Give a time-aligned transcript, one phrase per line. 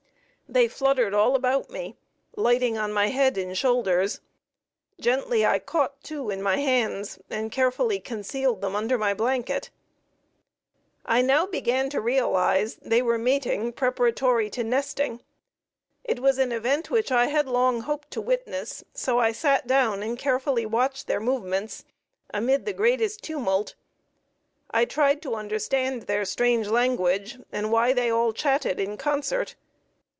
[0.49, 1.95] They fluttered all about me,
[2.35, 4.19] lighting on my head and shoulders;
[4.99, 9.69] gently I caught two in my hands and carefully concealed them under my blanket.
[11.05, 15.21] I now began to realize they were mating, preparatory to nesting.
[16.03, 20.03] It was an event which I had long hoped to witness; so I sat down
[20.03, 21.85] and carefully watched their movements,
[22.33, 23.75] amid the greatest tumult.
[24.69, 29.55] I tried to understand their strange language, and why they all chatted in concert.